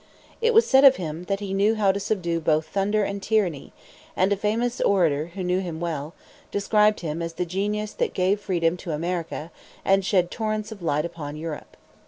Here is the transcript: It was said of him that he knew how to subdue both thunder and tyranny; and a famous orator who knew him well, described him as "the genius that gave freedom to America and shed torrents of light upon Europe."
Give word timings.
It 0.41 0.55
was 0.55 0.65
said 0.65 0.83
of 0.83 0.95
him 0.95 1.25
that 1.25 1.41
he 1.41 1.53
knew 1.53 1.75
how 1.75 1.91
to 1.91 1.99
subdue 1.99 2.39
both 2.39 2.65
thunder 2.65 3.03
and 3.03 3.21
tyranny; 3.21 3.71
and 4.15 4.33
a 4.33 4.35
famous 4.35 4.81
orator 4.81 5.27
who 5.35 5.43
knew 5.43 5.59
him 5.59 5.79
well, 5.79 6.15
described 6.49 7.01
him 7.01 7.21
as 7.21 7.33
"the 7.33 7.45
genius 7.45 7.93
that 7.93 8.15
gave 8.15 8.39
freedom 8.41 8.77
to 8.77 8.93
America 8.93 9.51
and 9.85 10.03
shed 10.03 10.31
torrents 10.31 10.71
of 10.71 10.81
light 10.81 11.05
upon 11.05 11.35
Europe." 11.37 11.77